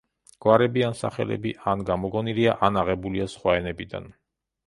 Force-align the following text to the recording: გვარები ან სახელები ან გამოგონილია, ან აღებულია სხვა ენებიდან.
გვარები 0.43 0.83
ან 0.85 0.95
სახელები 1.01 1.51
ან 1.73 1.83
გამოგონილია, 1.89 2.55
ან 2.69 2.81
აღებულია 2.85 3.27
სხვა 3.35 3.55
ენებიდან. 3.61 4.09